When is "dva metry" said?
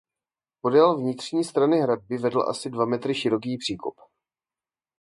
2.69-3.15